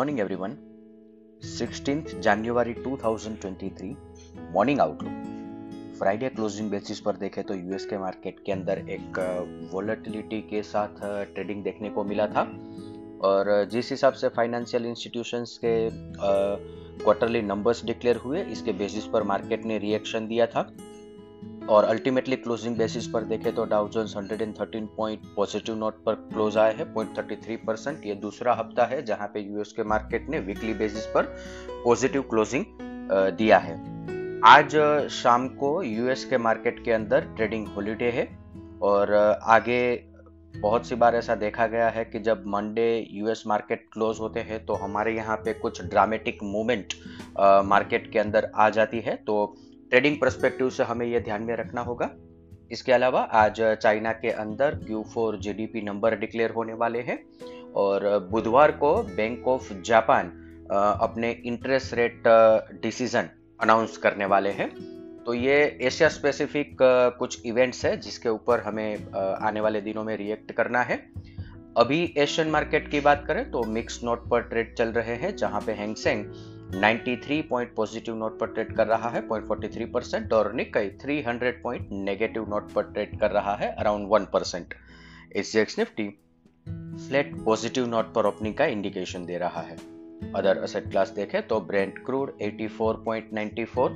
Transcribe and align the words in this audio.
morning, 0.00 0.20
everyone. 0.20 0.52
16th 1.54 2.12
January 2.26 2.72
2023 2.84 3.88
morning 4.52 4.80
outlook 4.80 5.96
Friday 5.98 6.28
closing 6.28 6.70
basis 6.70 7.00
पर 7.00 7.16
देखें 7.16 7.42
तो 7.44 7.54
यूएस 7.54 7.84
के 7.86 7.98
मार्केट 7.98 8.38
के 8.46 8.52
अंदर 8.52 8.78
एक 8.90 9.18
वोलेटिलिटी 9.72 10.40
के 10.50 10.62
साथ 10.62 11.02
ट्रेडिंग 11.34 11.62
देखने 11.64 11.90
को 11.90 12.04
मिला 12.04 12.26
था। 12.26 12.42
और 13.28 13.68
जिस 13.72 13.90
हिसाब 13.90 14.12
से 14.12 14.28
फाइनेंशियल 14.28 14.86
इंस्टीट्यूशंस 14.86 15.58
के 15.64 15.74
क्वार्टरली 17.02 17.42
नंबर्स 17.42 17.84
डिक्लेयर 17.84 18.16
हुए 18.16 18.44
इसके 18.56 18.72
बेसिस 18.72 19.06
पर 19.06 19.22
मार्केट 19.32 19.64
ने 19.64 19.78
रिएक्शन 19.78 20.28
दिया 20.28 20.46
था। 20.46 20.62
और 21.70 21.84
अल्टीमेटली 21.84 22.36
क्लोजिंग 22.36 22.76
बेसिस 22.76 23.06
पर 23.06 23.22
देखें 23.22 23.54
तो 23.54 23.64
Dow 23.64 23.88
Jones 23.88 24.16
113 24.16 24.86
point 24.96 25.26
positive 25.36 25.76
note 25.76 26.02
पर 26.04 26.14
क्लोज 26.32 26.56
आए 26.58 26.74
हैं 26.74 26.86
0.33 26.94 27.56
परसेंट 27.66 28.06
ये 28.06 28.14
दूसरा 28.14 28.54
हफ़्ता 28.54 28.84
है 28.84 29.02
जहाँ 29.04 29.28
पे 29.34 29.40
यूएस 29.40 29.72
के 29.72 29.84
मार्केट 29.84 30.28
ने 30.30 30.38
वीकली 30.40 30.74
बेसिस 30.74 31.06
पर 31.06 31.34
पॉजिटिव 31.84 32.22
क्लोजिंग 32.30 32.64
दिया 33.38 33.58
है। 33.58 33.78
आज 34.46 34.76
शाम 35.12 35.48
को 35.54 35.82
यूएस 35.82 36.24
के 36.24 36.38
मार्केट 36.38 36.84
के 36.84 36.92
अंदर 36.92 37.32
ट्रेडिंग 37.36 37.66
हॉलीडे 37.68 38.10
है 38.10 38.28
और 38.82 39.14
आगे 39.42 39.80
बहुत 40.56 40.86
सी 40.86 40.94
बार 40.94 41.14
ऐसा 41.14 41.34
देखा 41.34 41.66
गया 41.66 41.88
है 41.88 42.04
कि 42.04 42.18
जब 42.20 42.44
मंडे 42.46 42.90
यूएस 43.10 43.42
मार्केट 43.46 43.88
क्लोज 43.92 44.20
होते 44.20 44.40
हैं 44.40 44.64
तो 44.66 44.74
हमारे 44.74 45.14
यहाँ 45.16 45.36
पे 45.36 45.52
कुछ 45.54 45.82
ड्रामेटिक 45.84 46.42
मूवमेंट 46.42 46.94
मार्केट 47.64 48.10
के 48.12 48.18
अंदर 48.18 48.50
आ 48.54 48.68
जाती 48.70 49.00
है। 49.00 49.16
तो 49.16 49.56
ट्रेडिंग 49.90 50.16
परस्पेक्टिव 50.20 50.68
से 50.70 50.84
हमें 50.84 51.06
यह 51.06 51.20
ध्यान 51.20 51.42
में 51.42 51.54
रखना 51.56 51.80
होगा। 51.80 52.10
इसके 52.70 52.92
अलावा 52.92 53.20
आज 53.20 53.60
चाइना 53.82 54.12
के 54.14 54.30
अंदर 54.30 54.74
Q4 54.80 55.36
जीडीपी 55.36 55.80
नंबर 55.82 56.16
डिक्लेयर 56.16 56.50
होने 56.50 56.74
वाले 56.74 57.00
हैं 57.00 57.18
और 57.76 58.06
बुधवार 58.30 58.70
को 58.72 58.92
बैंक 59.16 59.48
ऑफ़ 59.48 59.72
जापान 59.82 60.28
अपने 61.00 61.30
इंटरेस्ट 61.44 61.94
रेट 61.94 62.22
डिसीज़न 62.82 63.28
अनाउंस 63.60 63.96
करने 63.96 64.26
वाले 64.26 64.50
हैं। 64.50 64.68
तो 65.26 65.34
ये 65.34 65.56
एशिया 65.82 66.08
स्पेसिफिक 66.08 66.76
कुछ 67.18 67.46
इवेंट्स 67.46 67.84
है 67.84 67.96
जिसके 67.96 68.28
ऊपर 68.28 68.60
हमें 68.60 69.12
आने 69.40 69.60
वाले 69.60 69.80
दिनों 69.80 70.04
में 70.04 70.16
रिएक्ट 70.16 70.52
करना 70.52 70.82
है। 70.82 70.96
अभी 71.76 72.02
एशियन 72.18 72.48
मार्केट 72.48 72.90
की 72.90 73.00
बात 73.00 73.24
करें 73.26 73.50
तो 73.50 73.62
मिक्स 73.64 74.00
नोट 74.04 74.28
पर 74.28 74.40
ट्रेड 74.42 74.74
चल 74.74 74.88
रहे 74.92 75.14
हैं 75.16 75.36
जहाँ 75.36 75.60
पे 75.60 75.72
Hang Seng 75.72 76.24
93 76.70 77.42
point 77.48 77.74
positive 77.74 78.14
note 78.16 78.38
पर 78.38 78.46
ट्रेड 78.46 78.72
कर 78.76 78.86
रहा 78.86 79.08
है 79.08 79.20
0.43 79.28 79.86
परसेंट 79.92 80.32
और 80.32 80.52
निकाई 80.54 80.90
300 80.98 81.52
पॉइंट 81.62 81.88
नेगेटिव 81.92 82.48
नोट 82.48 82.70
पर 82.72 82.82
ट्रेड 82.82 83.18
कर 83.20 83.30
रहा 83.30 83.54
है 83.54 83.70
around 83.74 84.08
1 84.08 84.26
percent 84.32 84.74
SGX 85.36 85.78
Nifty 85.78 86.08
flat 87.08 87.32
positive 87.44 87.86
note 87.86 88.12
पर 88.14 88.26
ओपनिंग 88.26 88.54
का 88.54 88.66
इंडिकेशन 88.66 89.24
दे 89.26 89.38
रहा 89.38 89.60
है। 89.60 89.76
अदर 90.34 90.58
असेट 90.58 90.90
क्लास 90.90 91.10
देखें 91.10 91.40
तो 91.48 91.60
brent 91.60 91.98
crude 92.06 92.32
84.94 92.42 93.90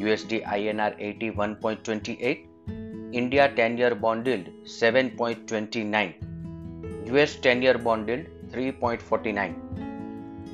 USD 0.00 0.40
INR 0.54 0.96
81.28 1.02 2.36
India 3.14 3.48
10 3.54 3.78
year 3.78 3.94
bond 3.94 4.28
yield 4.28 4.46
7.29 4.80 6.10
US 7.08 7.40
10 7.46 7.62
year 7.64 7.76
bond 7.76 8.10
yield 8.10 8.26
3.49 8.56 9.54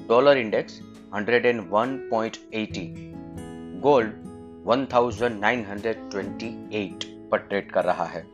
dollar 0.08 0.36
index 0.38 0.80
101.80 1.14 2.94
gold 3.80 4.12
1928 4.66 7.04
पर 7.30 7.38
ट्रेड 7.38 7.70
कर 7.70 7.84
रहा 7.84 8.04
है। 8.04 8.26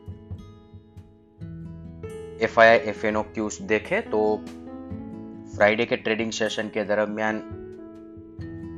F 2.41 2.59
I 2.59 2.67
F 2.67 3.05
N 3.05 3.15
O 3.15 3.23
cues 3.23 3.61
देखे 3.61 4.01
तो 4.01 4.43
फ्राइडे 5.55 5.85
के 5.85 5.95
ट्रेडिंग 5.95 6.31
सेशन 6.31 6.67
के 6.67 6.83
दरमियान 6.83 7.41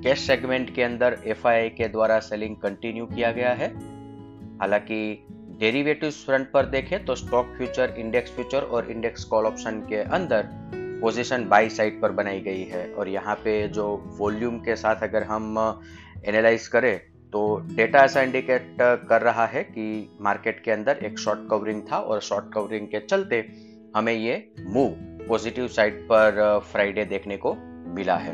कैश 0.04 0.20
सेगमेंट 0.20 0.76
के 0.76 0.84
अंदर 0.84 1.22
एफ़ 1.26 1.48
आई 1.48 1.56
आई 1.56 1.70
के 1.70 1.88
द्वारा 1.88 2.20
सेलिंग 2.20 2.56
कंटिन्यू 2.56 3.06
किया 3.06 3.32
गया 3.32 3.54
है। 3.54 3.74
हालाँकि 4.60 5.28
डेरिवेटिव्स 5.60 6.26
फ्रंट 6.26 6.52
पर 6.52 6.66
देखें 6.66 7.06
तो 7.06 7.16
स्टॉक 7.16 7.54
फ्यूचर 7.58 7.96
इंडेक्स 7.98 8.32
फ्यूचर 8.32 8.62
और 8.62 8.92
इंडेक्स 8.92 9.24
कॉल 9.24 9.46
ऑप्शन 9.46 9.80
के 9.80 9.96
अंदर 9.96 10.48
पोजीशन 11.02 11.48
बाई 11.50 11.70
साइड 11.70 12.02
पर 12.02 12.12
बनाई 12.12 12.40
गई 12.40 12.64
है 12.64 12.94
और 12.94 13.08
यहाँ 13.08 13.36
पे 13.36 13.68
जो 13.68 13.86
वॉल्यूम 14.18 14.60
के 14.60 14.76
साथ 14.76 15.04
अगर 15.04 15.24
हम 15.24 15.58
एनालाइज 16.26 16.68
करें 16.68 16.98
तो 17.34 17.42
डेटा 17.76 18.04
ऐसा 18.04 18.22
इंडिकेट 18.22 18.78
कर 18.82 19.22
रहा 19.22 19.46
है 19.46 19.64
कि 19.64 20.18
मार्केट 20.22 20.64
के 20.64 20.72
अंदर 20.72 20.98
एक 21.04 21.20
शॉर्ट 21.20 21.40
कवरिंग 21.50 21.82
था 21.92 21.98
और 21.98 22.22
शॉर्ट 22.22 22.54
कवरिंग 22.54 22.88
के 22.88 23.00
चलते 23.00 23.46
हमें 23.96 24.14
ये 24.14 24.36
मूव 24.68 24.90
पॉजिटिव 25.28 25.68
साइड 25.68 26.04
पर 26.04 26.60
फ्राइडे 26.72 27.06
देखने 27.06 27.38
को 27.38 27.54
मिला 27.96 28.16
है। 28.16 28.34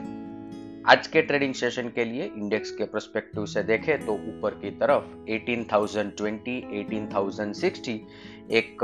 आज 0.87 1.07
के 1.07 1.21
ट्रेडिंग 1.21 1.53
सेशन 1.53 1.89
के 1.95 2.05
लिए 2.05 2.23
इंडेक्स 2.25 2.71
के 2.71 2.83
परस्पेक्टिव 2.83 3.45
से 3.45 3.63
देखें 3.63 4.05
तो 4.05 4.13
ऊपर 4.13 4.53
की 4.53 4.71
तरफ़ 4.71 5.03
18,020, 5.31 6.55
18,060 6.79 7.97
एक 8.51 8.77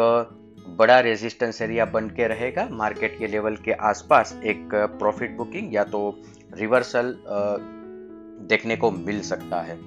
बड़ा 0.70 1.00
रेजिस्टेंस 1.00 1.62
एरिया 1.62 1.86
बन 1.86 2.10
के 2.10 2.28
रहेगा। 2.28 2.68
मार्केट 2.72 3.20
के 3.20 3.28
लेवल 3.28 3.56
के 3.56 3.72
आसपास 3.72 4.40
एक 4.46 4.70
प्रॉफिट 4.74 5.38
बुकिंग 5.38 5.74
या 5.74 5.84
तो 5.84 6.24
रिवर्सल 6.54 7.16
देखने 8.50 8.76
को 8.76 8.92
मिल 8.92 9.22
सकता 9.22 9.62
है। 9.62 9.80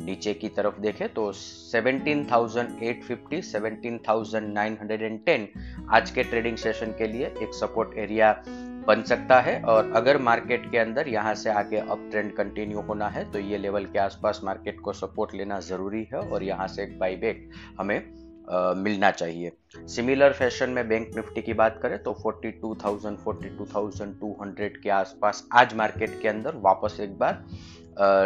नीचे 0.00 0.34
की 0.34 0.48
तरफ़ 0.48 0.80
देखें 0.80 1.08
तो 1.14 1.32
17,850, 1.32 3.44
17,910 3.44 5.48
आज 5.90 6.10
के 6.10 6.22
ट्रेडिंग 6.22 6.56
सेशन 6.56 6.94
के 6.98 7.06
लिए 7.06 7.26
एक 7.42 7.54
सपोर्ट 7.54 7.98
एरिया 7.98 8.42
बन 8.86 9.02
सकता 9.02 9.40
है। 9.40 9.62
और 9.62 9.92
अगर 9.96 10.18
मार्केट 10.22 10.70
के 10.70 10.78
अंदर 10.78 11.08
यहाँ 11.08 11.34
से 11.34 11.50
आगे 11.52 11.78
अप 11.78 12.08
ट्रेंड 12.10 12.32
कंटिन्यू 12.36 12.80
होना 12.80 13.08
है 13.08 13.32
तो 13.32 13.40
ये 13.40 13.58
लेवल 13.58 13.84
के 13.84 13.98
आसपास 13.98 14.40
मार्केट 14.44 14.80
को 14.80 14.92
सपोर्ट 14.92 15.34
लेना 15.34 15.60
ज़रूरी 15.60 16.08
है 16.12 16.20
और 16.20 16.42
यहाँ 16.42 16.68
से 16.68 16.82
एक 16.82 16.98
बाईबैक 16.98 17.50
हमें 17.80 18.27
मिलना 18.76 19.10
चाहिए। 19.10 19.52
सिमिलर 19.86 20.32
फ़ैशन 20.32 20.70
में 20.70 20.88
बैंक 20.88 21.16
निफ्टी 21.16 21.42
की 21.42 21.54
बात 21.54 21.78
करें 21.82 21.98
तो 22.02 22.12
42,000 22.22 23.16
42,200 23.24 24.76
के 24.82 24.90
आसपास 24.90 25.46
आज 25.54 25.74
मार्केट 25.74 26.20
के 26.22 26.28
अंदर 26.28 26.56
वापस 26.58 26.96
एक 27.00 27.18
बार 27.18 27.44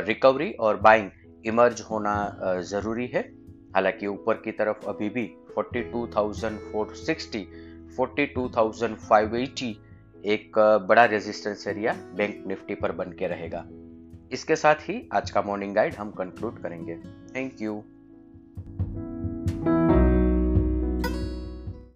रिकवरी 0.06 0.50
और 0.60 0.76
बाइंग 0.80 1.10
इमर्ज 1.46 1.80
होना 1.90 2.14
ज़रूरी 2.62 3.06
है। 3.06 3.20
हालाँकि 3.74 4.06
ऊपर 4.06 4.34
की 4.34 4.52
तरफ़ 4.52 4.86
अभी 4.88 5.08
भी 5.08 5.24
42,460 5.58 7.44
42,580 7.96 9.74
एक 10.24 10.58
बड़ा 10.88 11.04
रेजिस्टेंस 11.04 11.66
एरिया 11.68 11.92
बैंक 12.16 12.44
निफ्टी 12.46 12.74
पर 12.74 12.92
बन 12.92 13.12
के 13.12 13.26
रहेगा। 13.26 13.64
इसके 14.32 14.56
साथ 14.56 14.74
ही 14.80 15.08
आज 15.12 15.30
का 15.30 15.42
मॉर्निंग 15.42 15.74
गाइड 15.74 15.94
हम 15.94 16.10
कंक्लूड 16.10 16.62
करेंगे। 16.62 16.96
Thank 17.34 17.62
you 17.62 17.82